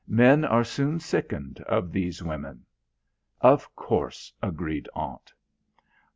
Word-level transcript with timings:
"Men 0.07 0.43
are 0.43 0.63
soon 0.63 0.99
sickened 0.99 1.59
of 1.67 1.91
these 1.91 2.23
women." 2.23 2.65
"Of 3.39 3.75
course," 3.75 4.33
agreed 4.41 4.89
Aunt. 4.95 5.31